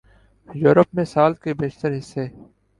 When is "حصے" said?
1.97-2.27